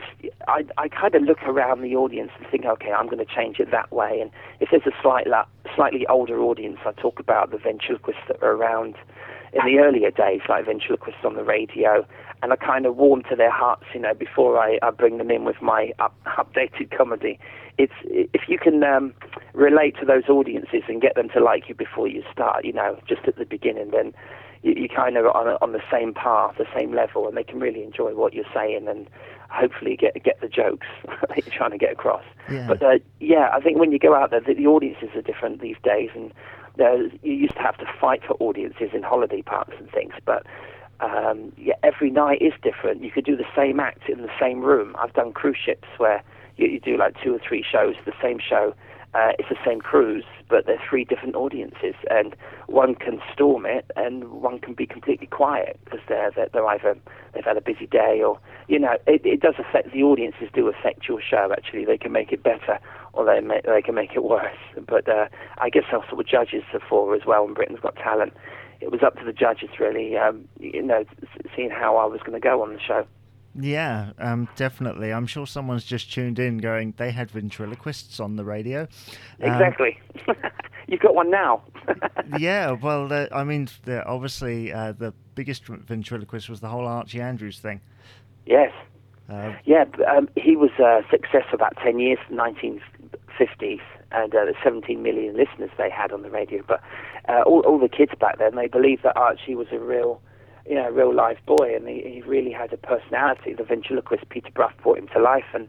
I, 0.49 0.65
I 0.77 0.89
kind 0.89 1.15
of 1.15 1.23
look 1.23 1.43
around 1.45 1.83
the 1.83 1.95
audience 1.95 2.33
and 2.39 2.47
think, 2.51 2.65
okay, 2.65 2.93
I'm 2.93 3.07
going 3.07 3.25
to 3.25 3.35
change 3.35 3.61
it 3.61 3.71
that 3.71 3.93
way. 3.93 4.19
And 4.21 4.31
if 4.61 4.71
there's 4.71 4.87
a 4.87 5.03
slight, 5.03 5.27
slightly 5.75 6.07
older 6.09 6.41
audience, 6.41 6.79
I 6.85 6.93
talk 6.93 7.21
about 7.21 7.51
the 7.51 7.59
ventriloquists 7.59 8.23
that 8.29 8.43
are 8.43 8.53
around 8.53 8.97
in 9.59 9.67
the 9.67 9.81
earlier 9.81 10.11
days, 10.11 10.41
like 10.49 10.67
ventriloquists 10.67 11.25
on 11.25 11.35
the 11.35 11.45
radio, 11.45 12.07
and 12.43 12.53
I 12.53 12.57
kind 12.57 12.87
of 12.87 12.97
warm 12.97 13.23
to 13.31 13.37
their 13.37 13.51
hearts, 13.51 13.85
you 13.95 14.01
know, 14.01 14.15
before 14.15 14.59
I, 14.59 14.79
I 14.83 14.91
bring 14.91 15.19
them 15.19 15.31
in 15.31 15.45
with 15.45 15.61
my 15.63 15.93
up, 15.99 16.15
updated 16.27 16.97
comedy. 16.97 17.39
It's 17.79 17.93
if 18.05 18.43
you 18.49 18.59
can 18.59 18.83
um, 18.85 19.15
relate 19.53 19.97
to 20.01 20.07
those 20.07 20.29
audiences 20.29 20.83
and 20.89 21.01
get 21.01 21.15
them 21.15 21.29
to 21.31 21.41
like 21.41 21.69
you 21.69 21.75
before 21.75 22.09
you 22.09 22.23
start, 22.33 22.65
you 22.65 22.73
know, 22.73 22.99
just 23.09 23.23
at 23.27 23.37
the 23.37 23.45
beginning, 23.45 23.91
then 23.91 24.15
you, 24.63 24.75
you 24.75 24.89
kind 24.89 25.17
of 25.17 25.27
on 25.27 25.49
a, 25.49 25.59
on 25.63 25.73
the 25.73 25.83
same 25.91 26.15
path, 26.15 26.57
the 26.59 26.67
same 26.75 26.95
level, 26.95 27.29
and 27.29 27.37
they 27.37 27.45
can 27.45 27.61
really 27.61 27.83
enjoy 27.83 28.15
what 28.15 28.35
you're 28.35 28.45
saying 28.55 28.87
and 28.89 29.09
hopefully 29.49 29.97
get 29.97 30.23
get 30.23 30.41
the 30.41 30.49
jokes 30.49 30.87
that 31.07 31.47
you're 31.47 31.55
trying 31.55 31.71
to 31.71 31.79
get 31.79 31.93
across. 31.93 32.25
Yeah. 32.51 32.67
But 32.67 32.83
uh, 32.83 32.99
yeah, 33.21 33.51
I 33.53 33.61
think 33.61 33.79
when 33.79 33.93
you 33.93 33.99
go 33.99 34.15
out 34.15 34.31
there, 34.31 34.41
the, 34.41 34.55
the 34.55 34.67
audiences 34.67 35.11
are 35.15 35.23
different 35.23 35.61
these 35.61 35.77
days, 35.83 36.11
and 36.15 36.33
uh, 36.81 36.95
you 37.23 37.33
used 37.33 37.55
to 37.55 37.63
have 37.63 37.77
to 37.79 37.87
fight 38.01 38.23
for 38.27 38.35
audiences 38.35 38.91
in 38.93 39.03
holiday 39.03 39.43
parks 39.43 39.75
and 39.79 39.91
things, 39.91 40.15
but 40.25 40.47
um, 41.01 41.53
yeah, 41.59 41.75
every 41.83 42.11
night 42.11 42.41
is 42.41 42.53
different. 42.63 43.03
You 43.03 43.11
could 43.11 43.25
do 43.25 43.37
the 43.37 43.47
same 43.55 43.81
act 43.81 44.09
in 44.09 44.23
the 44.23 44.31
same 44.41 44.61
room. 44.61 44.97
I've 44.99 45.13
done 45.13 45.33
cruise 45.33 45.59
ships 45.63 45.89
where 45.99 46.23
you, 46.57 46.69
you 46.69 46.81
do 46.81 46.97
like 46.97 47.15
two 47.23 47.35
or 47.35 47.39
three 47.39 47.65
shows, 47.71 47.95
the 48.05 48.13
same 48.23 48.39
show. 48.39 48.75
Uh, 49.17 49.33
it's 49.39 49.49
the 49.49 49.57
same 49.65 49.81
cruise, 49.81 50.27
but 50.51 50.67
they're 50.67 50.83
three 50.91 51.03
different 51.03 51.35
audiences, 51.35 51.95
and 52.11 52.37
one 52.67 52.95
can 52.95 53.19
storm 53.33 53.65
it, 53.65 53.91
and 53.97 54.25
one 54.43 54.59
can 54.59 54.75
be 54.75 54.87
completely 54.87 55.27
quiet 55.27 55.81
because 55.85 56.01
they're, 56.07 56.31
they're 56.37 56.51
they're 56.53 56.67
either 56.67 56.95
they've 57.33 57.45
had 57.45 57.57
a 57.57 57.63
busy 57.63 57.87
day, 57.87 58.21
or 58.23 58.39
you 58.69 58.79
know, 58.79 58.97
it, 59.07 59.23
it 59.25 59.41
does 59.41 59.55
affect 59.59 59.91
the 59.95 60.03
audiences. 60.03 60.49
Do 60.53 60.69
affect 60.69 61.09
your 61.09 61.23
show 61.23 61.49
actually. 61.51 61.87
They 61.87 61.97
can 61.97 62.13
make 62.13 62.31
it 62.31 62.43
better, 62.43 62.79
or 63.15 63.25
they 63.25 63.41
may, 63.41 63.63
they 63.65 63.81
can 63.81 63.95
make 63.95 64.13
it 64.15 64.23
worse. 64.23 64.59
But 64.87 65.09
uh, 65.09 65.29
I 65.57 65.71
guess 65.71 65.85
that's 65.91 66.13
what 66.13 66.27
judges 66.27 66.65
are 66.75 66.83
for 66.87 67.15
as 67.15 67.23
well. 67.27 67.47
And 67.47 67.55
Britain's 67.55 67.81
Got 67.81 67.97
Talent. 67.97 68.35
It 68.83 68.91
was 68.91 69.01
up 69.03 69.19
to 69.19 69.25
the 69.25 69.33
judges 69.33 69.71
really, 69.81 70.19
um, 70.19 70.47
you 70.61 70.83
know, 70.83 71.05
seeing 71.57 71.71
how 71.71 71.97
I 71.97 72.05
was 72.05 72.21
going 72.21 72.39
to 72.39 72.41
go 72.41 72.63
on 72.63 72.75
the 72.75 72.81
show. 72.87 73.07
Yeah, 73.59 74.13
um, 74.19 74.49
definitely. 74.57 75.13
I'm 75.13 75.27
sure 75.27 75.47
someone's 75.47 75.85
just 75.85 76.13
tuned 76.13 76.39
in 76.39 76.59
going, 76.59 76.95
they 76.97 77.11
had 77.11 77.31
ventriloquists 77.31 78.21
on 78.21 78.37
the 78.37 78.45
radio. 78.45 78.83
Um, 79.43 79.53
exactly. 79.53 79.99
You've 80.89 81.01
got 81.01 81.15
one 81.15 81.31
now. 81.31 81.63
yeah, 82.39 82.73
well, 82.73 83.13
uh, 83.13 83.27
I 83.33 83.45
mean, 83.45 83.69
obviously, 84.07 84.73
uh, 84.73 84.93
the 84.93 85.13
biggest 85.35 85.67
ventriloquist 85.67 86.49
was 86.49 86.61
the 86.61 86.69
whole 86.69 86.87
Archie 86.87 87.21
Andrews 87.21 87.59
thing. 87.59 87.81
Yes. 88.45 88.73
Uh, 89.29 89.55
yeah, 89.65 89.85
um, 90.09 90.29
he 90.37 90.55
was 90.55 90.71
a 90.79 91.01
success 91.11 91.43
for 91.51 91.57
about 91.57 91.77
10 91.83 91.99
years, 91.99 92.19
1950s, 92.31 93.81
and 94.13 94.35
uh, 94.35 94.45
the 94.45 94.55
17 94.63 95.03
million 95.03 95.37
listeners 95.37 95.71
they 95.79 95.91
had 95.91 96.13
on 96.13 96.23
the 96.23 96.31
radio. 96.31 96.63
But 96.67 96.81
uh, 97.29 97.43
all, 97.45 97.61
all 97.61 97.79
the 97.79 97.89
kids 97.89 98.13
back 98.21 98.39
then, 98.39 98.55
they 98.55 98.69
believed 98.69 99.03
that 99.03 99.17
Archie 99.17 99.57
was 99.57 99.67
a 99.73 99.79
real 99.79 100.21
you 100.69 100.75
know, 100.75 100.89
real 100.91 101.15
life 101.15 101.39
boy, 101.47 101.75
and 101.75 101.89
he, 101.89 102.03
he 102.03 102.23
really 102.23 102.53
had 102.53 102.73
a 102.73 102.77
personality. 102.77 103.55
The 103.55 103.65
ventriloquist 103.65 104.29
Peter 104.29 104.51
Brough 104.53 104.73
brought 104.83 104.99
him 104.99 105.09
to 105.09 105.21
life, 105.21 105.45
and 105.55 105.69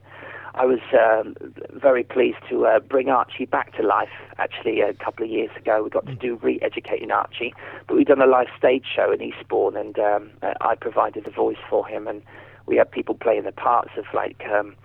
I 0.56 0.66
was 0.66 0.80
um, 0.94 1.36
very 1.74 2.04
pleased 2.04 2.40
to 2.50 2.66
uh, 2.66 2.80
bring 2.80 3.10
Archie 3.10 3.46
back 3.46 3.76
to 3.78 3.84
life. 3.84 4.10
Actually, 4.40 4.82
a 4.82 4.94
couple 4.94 5.24
of 5.24 5.30
years 5.30 5.52
ago, 5.56 5.84
we 5.84 5.90
got 5.90 6.08
to 6.08 6.16
do 6.16 6.40
re-educating 6.42 7.12
Archie, 7.12 7.54
but 7.88 7.96
we've 7.96 8.08
done 8.08 8.22
a 8.22 8.28
live 8.28 8.48
stage 8.58 8.86
show 8.96 9.12
in 9.12 9.22
Eastbourne, 9.22 9.78
and 9.78 10.00
um, 10.00 10.32
I 10.62 10.76
provided 10.76 11.26
the 11.26 11.32
voice 11.32 11.58
for 11.70 11.88
him, 11.88 12.08
and 12.08 12.24
we 12.66 12.78
had 12.78 12.92
people 12.92 13.16
playing 13.16 13.44
the 13.44 13.52
parts 13.52 13.92
of 13.98 14.06
like. 14.14 14.44
Um, 14.52 14.76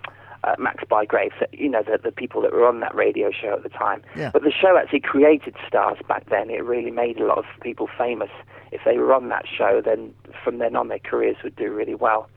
uh, 0.45 0.55
Max 0.59 0.83
Bygrave, 0.83 1.31
you 1.53 1.69
know, 1.69 1.83
the, 1.83 1.97
the 2.03 2.11
people 2.11 2.41
that 2.41 2.51
were 2.51 2.67
on 2.67 2.81
that 2.81 2.93
radio 2.93 3.31
show 3.31 3.53
at 3.53 3.63
the 3.63 3.69
time. 3.69 4.03
Yeah. 4.13 4.29
But 4.33 4.43
the 4.43 4.51
show 4.51 4.77
actually 4.77 4.99
created 4.99 5.55
stars 5.65 5.97
back 6.07 6.29
then. 6.29 6.49
It 6.49 6.65
really 6.65 6.91
made 6.91 7.17
a 7.17 7.25
lot 7.25 7.37
of 7.37 7.45
people 7.61 7.87
famous. 7.97 8.29
If 8.73 8.81
they 8.85 8.97
were 8.97 9.13
on 9.13 9.29
that 9.29 9.45
show, 9.47 9.81
then 9.83 10.13
from 10.43 10.57
then 10.57 10.75
on 10.75 10.87
their 10.87 10.99
careers 10.99 11.37
would 11.43 11.55
do 11.55 11.71
really 11.71 11.95
well. 11.95 12.27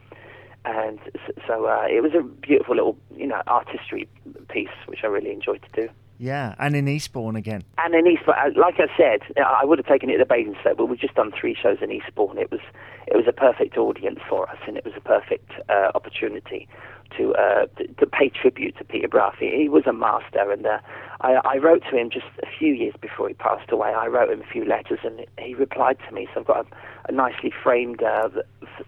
And 0.66 0.98
so 1.46 1.66
uh, 1.66 1.86
it 1.88 2.02
was 2.02 2.12
a 2.14 2.22
beautiful 2.22 2.74
little, 2.74 2.98
you 3.16 3.26
know, 3.26 3.40
artistry 3.46 4.08
piece, 4.48 4.68
which 4.86 5.00
I 5.02 5.06
really 5.06 5.30
enjoyed 5.30 5.64
to 5.72 5.82
do. 5.82 5.88
Yeah, 6.18 6.54
and 6.58 6.74
in 6.74 6.88
Eastbourne 6.88 7.36
again. 7.36 7.62
And 7.78 7.94
in 7.94 8.06
Eastbourne, 8.06 8.36
uh, 8.38 8.60
like 8.60 8.76
I 8.78 8.86
said, 8.96 9.20
I 9.36 9.64
would 9.64 9.78
have 9.78 9.86
taken 9.86 10.08
it 10.10 10.18
the 10.18 10.24
Basingstoke, 10.24 10.76
but 10.78 10.86
we've 10.86 10.98
just 10.98 11.14
done 11.14 11.32
three 11.38 11.54
shows 11.54 11.78
in 11.82 11.92
Eastbourne. 11.92 12.38
It 12.38 12.50
was 12.50 12.60
it 13.06 13.16
was 13.16 13.26
a 13.28 13.32
perfect 13.32 13.76
audience 13.76 14.20
for 14.28 14.48
us, 14.50 14.58
and 14.66 14.76
it 14.76 14.84
was 14.84 14.94
a 14.96 15.00
perfect 15.00 15.50
uh, 15.68 15.92
opportunity 15.94 16.68
to, 17.16 17.34
uh, 17.34 17.66
to, 17.76 17.86
to 17.86 18.06
pay 18.06 18.30
tribute 18.30 18.76
to 18.78 18.84
Peter 18.84 19.08
Brough. 19.08 19.32
He 19.38 19.68
was 19.68 19.86
a 19.86 19.92
master, 19.92 20.50
and 20.50 20.66
uh, 20.66 20.78
I, 21.20 21.34
I 21.44 21.56
wrote 21.58 21.82
to 21.90 21.96
him 21.96 22.10
just 22.10 22.26
a 22.42 22.46
few 22.58 22.72
years 22.72 22.94
before 23.00 23.28
he 23.28 23.34
passed 23.34 23.70
away. 23.70 23.94
I 23.94 24.06
wrote 24.06 24.30
him 24.30 24.40
a 24.40 24.52
few 24.52 24.64
letters, 24.64 25.00
and 25.04 25.24
he 25.38 25.54
replied 25.54 25.98
to 26.08 26.14
me. 26.14 26.26
So 26.34 26.40
I've 26.40 26.46
got 26.46 26.66
a, 26.66 27.10
a 27.10 27.12
nicely 27.12 27.52
framed, 27.62 28.02
uh, 28.02 28.28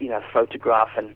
you 0.00 0.08
know, 0.08 0.22
photograph 0.32 0.90
and 0.96 1.14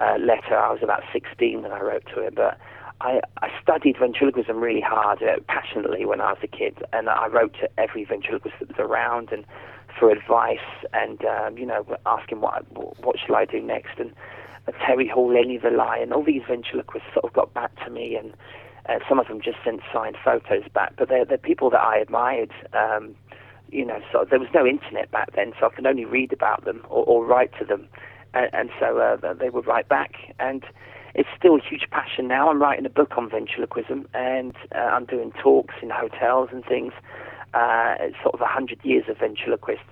uh, 0.00 0.16
letter. 0.18 0.56
I 0.56 0.72
was 0.72 0.82
about 0.82 1.02
16 1.12 1.62
when 1.62 1.72
I 1.72 1.80
wrote 1.80 2.04
to 2.14 2.26
him, 2.26 2.34
but 2.34 2.58
I, 3.00 3.20
I 3.42 3.48
studied 3.62 3.96
ventriloquism 3.98 4.60
really 4.60 4.80
hard, 4.80 5.22
uh, 5.22 5.36
passionately 5.48 6.04
when 6.04 6.20
I 6.20 6.32
was 6.32 6.38
a 6.42 6.46
kid, 6.46 6.82
and 6.92 7.08
I 7.08 7.28
wrote 7.28 7.54
to 7.60 7.68
every 7.78 8.04
ventriloquist 8.04 8.56
that 8.60 8.68
was 8.68 8.78
around 8.78 9.30
and 9.32 9.44
for 9.98 10.10
advice, 10.10 10.58
and 10.92 11.24
um, 11.24 11.58
you 11.58 11.66
know, 11.66 11.84
asking 12.06 12.40
what 12.40 12.64
what 13.02 13.16
shall 13.18 13.36
I 13.36 13.44
do 13.44 13.60
next, 13.60 13.98
and 13.98 14.12
uh, 14.68 14.72
Terry 14.86 15.08
Hall, 15.08 15.32
Lenny 15.32 15.58
the 15.58 15.70
Lion, 15.70 16.12
all 16.12 16.22
these 16.22 16.42
ventriloquists 16.46 17.08
sort 17.12 17.24
of 17.24 17.32
got 17.32 17.52
back 17.54 17.72
to 17.84 17.90
me, 17.90 18.16
and 18.16 18.34
uh, 18.88 18.98
some 19.08 19.18
of 19.18 19.28
them 19.28 19.40
just 19.40 19.58
sent 19.64 19.80
signed 19.92 20.16
photos 20.22 20.64
back, 20.72 20.92
but 20.96 21.08
they're 21.08 21.24
they're 21.24 21.38
people 21.38 21.70
that 21.70 21.80
I 21.80 21.98
admired. 21.98 22.52
Um, 22.72 23.14
you 23.70 23.84
know, 23.84 24.00
so 24.12 24.26
there 24.28 24.40
was 24.40 24.48
no 24.52 24.66
internet 24.66 25.12
back 25.12 25.34
then, 25.36 25.52
so 25.58 25.66
I 25.66 25.68
could 25.70 25.86
only 25.86 26.04
read 26.04 26.32
about 26.32 26.64
them 26.64 26.84
or, 26.88 27.04
or 27.04 27.24
write 27.24 27.52
to 27.60 27.64
them, 27.64 27.88
and, 28.34 28.50
and 28.52 28.70
so 28.80 28.98
uh, 28.98 29.32
they 29.34 29.48
would 29.48 29.66
write 29.66 29.88
back 29.88 30.12
and 30.40 30.64
it's 31.14 31.28
still 31.36 31.56
a 31.56 31.60
huge 31.60 31.86
passion 31.90 32.28
now. 32.28 32.50
I'm 32.50 32.60
writing 32.60 32.86
a 32.86 32.90
book 32.90 33.12
on 33.16 33.28
ventriloquism, 33.30 34.06
and 34.14 34.54
uh, 34.74 34.78
I'm 34.78 35.04
doing 35.04 35.32
talks 35.32 35.74
in 35.82 35.90
hotels 35.90 36.50
and 36.52 36.64
things. 36.64 36.92
Uh, 37.52 37.94
it's 38.00 38.16
sort 38.22 38.34
of 38.34 38.40
a 38.40 38.46
hundred 38.46 38.78
years 38.84 39.04
of 39.08 39.18
ventriloquists 39.18 39.82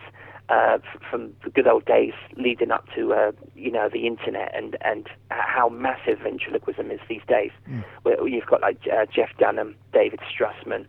uh, 0.48 0.78
f- 0.82 1.02
from 1.10 1.32
the 1.44 1.50
good 1.50 1.66
old 1.66 1.84
days 1.84 2.12
leading 2.36 2.70
up 2.70 2.86
to 2.94 3.12
uh, 3.12 3.32
you 3.54 3.70
know 3.70 3.88
the 3.92 4.06
internet 4.06 4.54
and 4.54 4.76
and 4.82 5.08
how 5.30 5.68
massive 5.68 6.18
ventriloquism 6.20 6.90
is 6.90 7.00
these 7.08 7.22
days. 7.28 7.50
Mm. 7.68 7.84
Where 8.02 8.28
you've 8.28 8.46
got 8.46 8.60
like 8.60 8.78
uh, 8.92 9.06
Jeff 9.12 9.30
Dunham, 9.38 9.74
David 9.92 10.20
Strassman. 10.20 10.86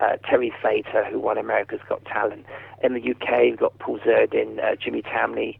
Uh, 0.00 0.16
Terry 0.28 0.52
Fator, 0.60 1.04
who 1.04 1.20
won 1.20 1.38
America's 1.38 1.78
Got 1.88 2.04
Talent. 2.06 2.44
In 2.82 2.94
the 2.94 3.00
UK, 3.00 3.44
you've 3.44 3.60
got 3.60 3.78
Paul 3.78 4.00
Zerdin, 4.00 4.58
uh, 4.58 4.74
Jimmy 4.74 5.00
Tamley, 5.02 5.58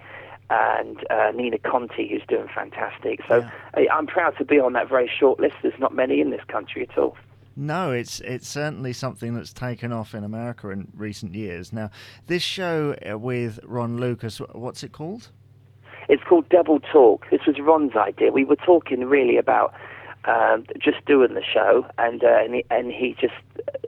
and 0.53 0.99
uh, 1.11 1.31
Nina 1.35 1.59
Conti, 1.59 2.09
who's 2.09 2.23
doing 2.29 2.49
fantastic. 2.55 3.21
So 3.27 3.39
yeah. 3.77 3.93
I'm 3.93 4.07
proud 4.07 4.37
to 4.39 4.45
be 4.45 4.59
on 4.59 4.75
that 4.75 4.89
very 4.89 5.11
short 5.19 5.41
list. 5.41 5.55
There's 5.63 5.79
not 5.79 5.95
many 5.95 6.21
in 6.21 6.31
this 6.31 6.45
country 6.49 6.87
at 6.89 6.99
all. 6.99 7.17
No, 7.55 7.93
it's 7.93 8.21
it's 8.21 8.49
certainly 8.49 8.93
something 8.93 9.35
that's 9.35 9.53
taken 9.53 9.93
off 9.93 10.15
in 10.15 10.25
America 10.25 10.71
in 10.71 10.89
recent 10.95 11.35
years. 11.35 11.73
Now, 11.73 11.91
this 12.27 12.43
show 12.43 12.95
uh, 13.09 13.19
with 13.19 13.61
Ronn 13.63 13.99
Lucas, 13.99 14.39
what's 14.39 14.83
it 14.83 14.93
called? 14.93 15.29
It's 16.09 16.23
called 16.25 16.49
Double 16.49 16.81
Talk. 16.81 17.27
This 17.31 17.41
was 17.47 17.57
Ronn's 17.57 17.97
idea. 17.97 18.33
We 18.33 18.45
were 18.45 18.57
talking 18.57 19.05
really 19.05 19.37
about 19.37 19.75
um, 20.25 20.65
just 20.79 21.05
doing 21.05 21.35
the 21.35 21.43
show, 21.43 21.87
and 21.99 22.23
uh, 22.25 22.39
and, 22.43 22.55
he, 22.55 22.65
and, 22.71 22.93
he, 22.93 23.17
just 23.21 23.35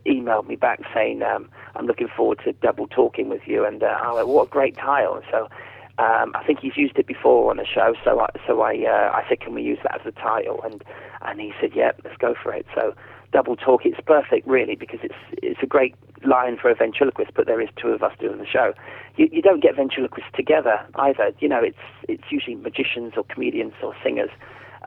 emailed 0.04 0.46
me 0.46 0.56
back 0.56 0.80
saying, 0.92 1.22
um, 1.22 1.48
"I'm 1.74 1.86
looking 1.86 2.08
forward 2.08 2.40
to 2.44 2.52
double 2.52 2.86
talking 2.86 3.28
with 3.28 3.42
you." 3.46 3.64
And 3.64 3.82
uh, 3.82 3.98
I 4.02 4.12
went, 4.12 4.28
"What 4.28 4.48
a 4.48 4.50
great 4.50 4.76
title!" 4.76 5.16
And 5.16 5.24
so 5.30 5.48
um, 5.98 6.32
I 6.34 6.42
think 6.44 6.58
he's 6.60 6.76
used 6.76 6.98
it 6.98 7.06
before 7.06 7.50
on 7.50 7.58
the 7.58 7.66
show, 7.66 7.94
so 8.04 8.20
I, 8.20 8.28
so 8.46 8.62
I, 8.62 8.72
uh, 8.84 9.12
I 9.14 9.24
said, 9.28 9.40
can 9.40 9.54
we 9.54 9.62
use 9.62 9.78
that 9.84 10.00
as 10.00 10.06
a 10.06 10.12
title? 10.12 10.60
And 10.64 10.82
and 11.22 11.40
he 11.40 11.52
said, 11.60 11.70
yeah, 11.74 11.92
let's 12.04 12.16
go 12.18 12.34
for 12.40 12.52
it. 12.52 12.66
So 12.74 12.94
double 13.32 13.56
talk, 13.56 13.86
it's 13.86 14.00
perfect 14.04 14.46
really 14.46 14.74
because 14.74 15.00
it's 15.02 15.14
it's 15.42 15.60
a 15.62 15.66
great 15.66 15.94
line 16.24 16.56
for 16.60 16.70
a 16.70 16.74
ventriloquist, 16.74 17.32
but 17.34 17.46
there 17.46 17.60
is 17.60 17.68
two 17.76 17.88
of 17.88 18.02
us 18.02 18.12
doing 18.18 18.38
the 18.38 18.46
show. 18.46 18.72
You, 19.16 19.28
you 19.30 19.42
don't 19.42 19.62
get 19.62 19.76
ventriloquists 19.76 20.30
together 20.34 20.84
either. 20.96 21.30
You 21.38 21.48
know, 21.48 21.62
it's 21.62 21.78
it's 22.08 22.24
usually 22.30 22.56
magicians 22.56 23.12
or 23.16 23.24
comedians 23.24 23.74
or 23.82 23.94
singers. 24.02 24.30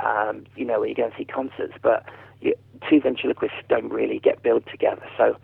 Um, 0.03 0.45
you 0.55 0.65
know, 0.65 0.81
when 0.81 0.89
you 0.89 0.95
go 0.95 1.05
and 1.05 1.13
see 1.17 1.25
concerts, 1.25 1.73
but 1.81 2.05
you, 2.41 2.53
two 2.89 2.99
ventriloquists 2.99 3.57
don't 3.69 3.89
really 3.89 4.19
get 4.19 4.43
billed 4.43 4.65
together. 4.69 5.05
So 5.17 5.37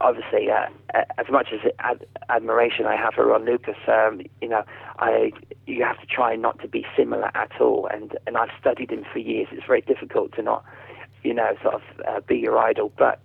obviously, 0.00 0.50
uh, 0.50 0.66
as 1.18 1.26
much 1.30 1.48
as 1.52 1.60
ad- 1.78 2.06
admiration 2.28 2.86
I 2.86 2.96
have 2.96 3.14
for 3.14 3.24
Ronn 3.24 3.46
Lucas, 3.46 3.76
um, 3.88 4.20
you 4.40 4.48
know, 4.48 4.62
I 4.98 5.32
you 5.66 5.84
have 5.84 6.00
to 6.00 6.06
try 6.06 6.36
not 6.36 6.60
to 6.60 6.68
be 6.68 6.84
similar 6.96 7.30
at 7.34 7.60
all. 7.60 7.88
And 7.92 8.16
and 8.26 8.36
I've 8.36 8.50
studied 8.60 8.90
him 8.90 9.04
for 9.12 9.18
years. 9.18 9.48
It's 9.52 9.66
very 9.66 9.80
difficult 9.80 10.32
to 10.34 10.42
not, 10.42 10.64
you 11.22 11.34
know, 11.34 11.54
sort 11.62 11.74
of 11.74 11.82
uh, 12.06 12.20
be 12.26 12.36
your 12.36 12.58
idol. 12.58 12.92
But 12.96 13.20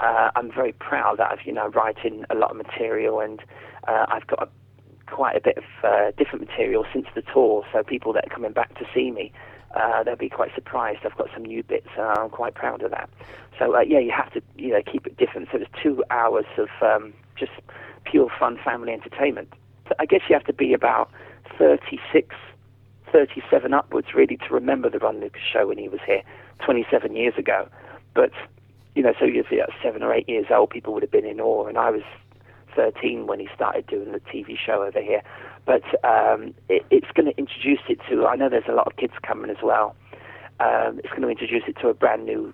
uh, 0.00 0.30
I'm 0.36 0.52
very 0.52 0.72
proud 0.72 1.18
that 1.18 1.30
I've 1.32 1.46
you 1.46 1.52
know 1.52 1.68
writing 1.68 2.24
a 2.30 2.34
lot 2.34 2.50
of 2.50 2.56
material, 2.56 3.20
and 3.20 3.40
uh, 3.88 4.06
I've 4.08 4.26
got 4.26 4.42
a, 4.42 4.48
quite 5.10 5.36
a 5.36 5.40
bit 5.40 5.58
of 5.58 5.64
uh, 5.82 6.10
different 6.18 6.48
material 6.48 6.84
since 6.92 7.06
the 7.14 7.22
tour. 7.22 7.64
So 7.72 7.82
people 7.82 8.12
that 8.12 8.26
are 8.26 8.34
coming 8.34 8.52
back 8.52 8.78
to 8.78 8.84
see 8.94 9.10
me 9.10 9.32
uh, 9.74 10.02
they'll 10.02 10.16
be 10.16 10.28
quite 10.28 10.54
surprised. 10.54 11.00
I've 11.04 11.16
got 11.16 11.28
some 11.34 11.44
new 11.44 11.62
bits, 11.62 11.88
and 11.96 12.06
I'm 12.06 12.30
quite 12.30 12.54
proud 12.54 12.82
of 12.82 12.90
that. 12.90 13.08
So 13.58 13.76
uh, 13.76 13.80
yeah, 13.80 13.98
you 13.98 14.12
have 14.12 14.32
to 14.32 14.42
you 14.56 14.70
know 14.70 14.82
keep 14.82 15.06
it 15.06 15.16
different. 15.16 15.48
So 15.52 15.58
there's 15.58 15.70
two 15.82 16.04
hours 16.10 16.46
of 16.58 16.68
um, 16.82 17.12
just 17.36 17.52
pure 18.04 18.30
fun 18.38 18.58
family 18.64 18.92
entertainment. 18.92 19.52
So 19.88 19.94
I 19.98 20.06
guess 20.06 20.22
you 20.28 20.34
have 20.34 20.46
to 20.46 20.52
be 20.52 20.72
about 20.72 21.10
36, 21.58 22.34
37 23.12 23.74
upwards 23.74 24.14
really 24.14 24.36
to 24.36 24.54
remember 24.54 24.88
the 24.88 24.98
Ronn 24.98 25.20
Lucas 25.20 25.42
show 25.42 25.68
when 25.68 25.78
he 25.78 25.88
was 25.88 26.00
here 26.06 26.22
27 26.64 27.14
years 27.14 27.34
ago. 27.36 27.68
But 28.14 28.32
you 28.94 29.02
know, 29.02 29.12
so 29.18 29.24
you're 29.24 29.44
seven 29.82 30.02
or 30.02 30.12
eight 30.14 30.28
years 30.28 30.46
old, 30.50 30.70
people 30.70 30.94
would 30.94 31.02
have 31.02 31.10
been 31.10 31.26
in 31.26 31.40
awe, 31.40 31.66
and 31.66 31.76
I 31.76 31.90
was 31.90 32.02
13 32.74 33.26
when 33.26 33.40
he 33.40 33.48
started 33.54 33.86
doing 33.86 34.12
the 34.12 34.20
TV 34.20 34.56
show 34.58 34.82
over 34.82 35.00
here. 35.00 35.22
But 35.66 35.82
um, 36.04 36.54
it, 36.68 36.84
it's 36.90 37.10
going 37.14 37.26
to 37.26 37.36
introduce 37.38 37.80
it 37.88 37.98
to, 38.08 38.26
I 38.26 38.36
know 38.36 38.48
there's 38.48 38.68
a 38.68 38.72
lot 38.74 38.86
of 38.86 38.96
kids 38.96 39.14
coming 39.22 39.50
as 39.50 39.62
well. 39.62 39.96
Um, 40.60 41.00
it's 41.02 41.08
going 41.08 41.22
to 41.22 41.28
introduce 41.28 41.64
it 41.66 41.76
to 41.80 41.88
a 41.88 41.94
brand 41.94 42.24
new 42.24 42.52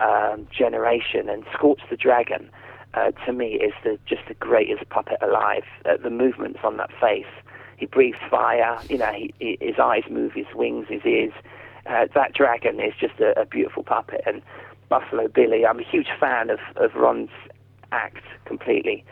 um, 0.00 0.46
generation. 0.56 1.28
And 1.28 1.44
Scorch 1.52 1.80
the 1.90 1.96
Dragon, 1.96 2.50
uh, 2.94 3.10
to 3.26 3.32
me, 3.32 3.54
is 3.54 3.72
the, 3.82 3.98
just 4.06 4.22
the 4.28 4.34
greatest 4.34 4.88
puppet 4.90 5.18
alive. 5.20 5.64
Uh, 5.84 5.96
the 6.02 6.10
movements 6.10 6.60
on 6.62 6.76
that 6.76 6.90
face. 7.00 7.26
He 7.76 7.86
breathes 7.86 8.18
fire, 8.30 8.78
you 8.88 8.98
know, 8.98 9.12
he, 9.12 9.34
he, 9.40 9.58
his 9.60 9.78
eyes 9.78 10.04
move, 10.08 10.32
his 10.32 10.46
wings, 10.54 10.86
his 10.88 11.04
ears. 11.04 11.32
Uh, 11.86 12.06
that 12.14 12.32
dragon 12.32 12.80
is 12.80 12.94
just 12.98 13.18
a, 13.20 13.38
a 13.38 13.44
beautiful 13.44 13.82
puppet. 13.82 14.22
And 14.26 14.40
Buffalo 14.88 15.28
Billy, 15.28 15.66
I'm 15.66 15.80
a 15.80 15.84
huge 15.84 16.08
fan 16.20 16.50
of, 16.50 16.60
of 16.76 16.94
Ronn's 16.94 17.30
act 17.92 18.24
completely. 18.44 19.04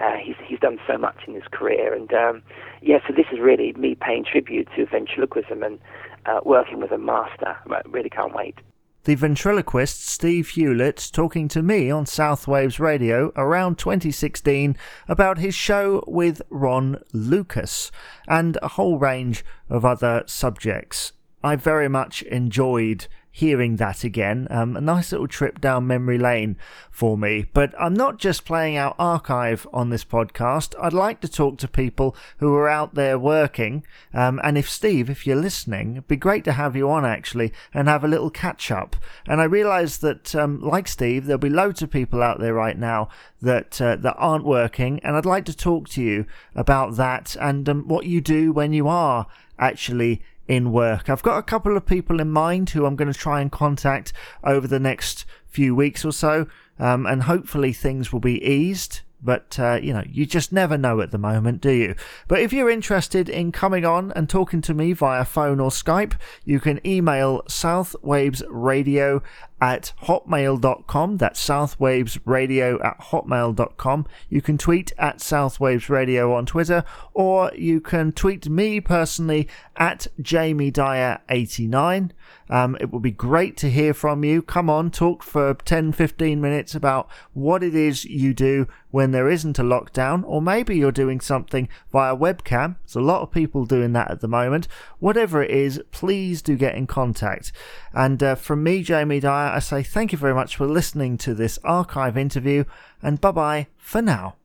Uh, 0.00 0.16
he's 0.22 0.36
he's 0.44 0.60
done 0.60 0.78
so 0.86 0.98
much 0.98 1.16
in 1.26 1.34
his 1.34 1.44
career, 1.50 1.94
and 1.94 2.12
um, 2.12 2.42
yeah, 2.82 2.98
so 3.06 3.14
this 3.14 3.26
is 3.32 3.40
really 3.40 3.72
me 3.74 3.94
paying 3.94 4.24
tribute 4.24 4.68
to 4.76 4.86
ventriloquism 4.86 5.62
and 5.62 5.78
uh, 6.26 6.40
working 6.44 6.80
with 6.80 6.92
a 6.92 6.98
master. 6.98 7.56
I 7.70 7.80
really 7.86 8.10
can't 8.10 8.34
wait. 8.34 8.56
The 9.04 9.14
ventriloquist 9.14 10.04
Steve 10.04 10.48
Hewlett 10.48 11.10
talking 11.12 11.46
to 11.48 11.62
me 11.62 11.92
on 11.92 12.06
South 12.06 12.48
Waves 12.48 12.80
Radio 12.80 13.30
around 13.36 13.78
2016 13.78 14.76
about 15.06 15.38
his 15.38 15.54
show 15.54 16.02
with 16.08 16.42
Ronn 16.50 17.00
Lucas 17.12 17.92
and 18.26 18.58
a 18.62 18.68
whole 18.68 18.98
range 18.98 19.44
of 19.70 19.84
other 19.84 20.24
subjects. 20.26 21.12
I 21.44 21.54
very 21.54 21.88
much 21.88 22.22
enjoyed 22.22 23.06
hearing 23.36 23.76
that 23.76 24.02
again. 24.02 24.46
Um, 24.48 24.78
a 24.78 24.80
nice 24.80 25.12
little 25.12 25.28
trip 25.28 25.60
down 25.60 25.86
memory 25.86 26.16
lane 26.16 26.56
for 26.90 27.18
me. 27.18 27.44
But 27.52 27.74
I'm 27.78 27.92
not 27.92 28.18
just 28.18 28.46
playing 28.46 28.78
out 28.78 28.96
archive 28.98 29.66
on 29.74 29.90
this 29.90 30.06
podcast. 30.06 30.74
I'd 30.80 30.94
like 30.94 31.20
to 31.20 31.28
talk 31.28 31.58
to 31.58 31.68
people 31.68 32.16
who 32.38 32.54
are 32.54 32.66
out 32.66 32.94
there 32.94 33.18
working. 33.18 33.84
Um, 34.14 34.40
and 34.42 34.56
if 34.56 34.70
Steve, 34.70 35.10
if 35.10 35.26
you're 35.26 35.36
listening, 35.36 35.92
it'd 35.92 36.08
be 36.08 36.16
great 36.16 36.44
to 36.44 36.52
have 36.52 36.74
you 36.74 36.88
on 36.88 37.04
actually 37.04 37.52
and 37.74 37.88
have 37.88 38.04
a 38.04 38.08
little 38.08 38.30
catch 38.30 38.70
up. 38.70 38.96
And 39.26 39.38
I 39.38 39.44
realise 39.44 39.98
that, 39.98 40.34
um, 40.34 40.62
like 40.62 40.88
Steve, 40.88 41.26
there'll 41.26 41.38
be 41.38 41.50
loads 41.50 41.82
of 41.82 41.90
people 41.90 42.22
out 42.22 42.40
there 42.40 42.54
right 42.54 42.78
now 42.78 43.10
that 43.42 43.78
uh, 43.82 43.96
that 43.96 44.16
aren't 44.16 44.46
working, 44.46 44.98
and 45.00 45.14
I'd 45.14 45.26
like 45.26 45.44
to 45.44 45.54
talk 45.54 45.90
to 45.90 46.02
you 46.02 46.24
about 46.54 46.96
that 46.96 47.36
and 47.38 47.68
um, 47.68 47.86
what 47.86 48.06
you 48.06 48.22
do 48.22 48.50
when 48.50 48.72
you 48.72 48.88
are 48.88 49.26
actually 49.58 50.22
in 50.48 50.72
work. 50.72 51.08
I've 51.08 51.22
got 51.22 51.38
a 51.38 51.42
couple 51.42 51.76
of 51.76 51.86
people 51.86 52.20
in 52.20 52.30
mind 52.30 52.70
who 52.70 52.86
I'm 52.86 52.96
going 52.96 53.12
to 53.12 53.18
try 53.18 53.40
and 53.40 53.50
contact 53.50 54.12
over 54.44 54.66
the 54.66 54.80
next 54.80 55.24
few 55.46 55.74
weeks 55.74 56.04
or 56.04 56.12
so, 56.12 56.46
um, 56.78 57.06
and 57.06 57.24
hopefully 57.24 57.72
things 57.72 58.12
will 58.12 58.20
be 58.20 58.44
eased 58.44 59.00
but 59.22 59.58
uh, 59.58 59.78
you 59.82 59.92
know, 59.92 60.04
you 60.06 60.26
just 60.26 60.52
never 60.52 60.76
know 60.76 61.00
at 61.00 61.10
the 61.10 61.18
moment, 61.18 61.60
do 61.60 61.72
you? 61.72 61.94
But 62.28 62.40
if 62.40 62.52
you're 62.52 62.70
interested 62.70 63.28
in 63.28 63.50
coming 63.50 63.84
on 63.84 64.12
and 64.12 64.28
talking 64.28 64.60
to 64.62 64.74
me 64.74 64.92
via 64.92 65.24
phone 65.24 65.58
or 65.58 65.70
Skype, 65.70 66.14
you 66.44 66.60
can 66.60 66.86
email 66.86 67.42
southwavesradio 67.48 69.22
at 69.60 69.92
hotmail.com. 70.04 71.16
That's 71.16 71.44
southwavesradio 71.44 72.84
at 72.84 73.00
hotmail.com. 73.00 74.06
You 74.28 74.42
can 74.42 74.58
tweet 74.58 74.92
at 74.98 75.18
southwavesradio 75.18 76.34
on 76.34 76.46
Twitter, 76.46 76.84
or 77.14 77.50
you 77.54 77.80
can 77.80 78.12
tweet 78.12 78.48
me 78.48 78.80
personally 78.80 79.48
at 79.76 80.06
Jamie 80.20 80.70
Dyer 80.70 81.20
89. 81.28 82.12
Um, 82.48 82.76
it 82.80 82.92
would 82.92 83.02
be 83.02 83.10
great 83.10 83.56
to 83.58 83.70
hear 83.70 83.92
from 83.92 84.24
you. 84.24 84.40
Come 84.40 84.70
on, 84.70 84.90
talk 84.90 85.22
for 85.22 85.54
10, 85.54 85.92
15 85.92 86.40
minutes 86.40 86.74
about 86.74 87.08
what 87.32 87.62
it 87.62 87.74
is 87.74 88.04
you 88.04 88.34
do 88.34 88.68
when 88.90 89.10
there 89.10 89.28
isn't 89.28 89.58
a 89.58 89.62
lockdown, 89.62 90.22
or 90.26 90.40
maybe 90.40 90.76
you're 90.76 90.92
doing 90.92 91.20
something 91.20 91.68
via 91.90 92.16
webcam. 92.16 92.76
There's 92.84 92.96
a 92.96 93.00
lot 93.00 93.22
of 93.22 93.32
people 93.32 93.66
doing 93.66 93.92
that 93.92 94.10
at 94.10 94.20
the 94.20 94.28
moment. 94.28 94.68
Whatever 95.00 95.42
it 95.42 95.50
is, 95.50 95.80
please 95.90 96.40
do 96.40 96.56
get 96.56 96.76
in 96.76 96.86
contact. 96.86 97.52
And 97.92 98.22
uh, 98.22 98.36
from 98.36 98.62
me, 98.62 98.82
Jamie 98.82 99.20
Dyer, 99.20 99.45
I 99.54 99.58
say 99.60 99.82
thank 99.82 100.12
you 100.12 100.18
very 100.18 100.34
much 100.34 100.56
for 100.56 100.66
listening 100.66 101.18
to 101.18 101.34
this 101.34 101.58
archive 101.64 102.16
interview, 102.16 102.64
and 103.02 103.20
bye 103.20 103.32
bye 103.32 103.66
for 103.76 104.02
now. 104.02 104.36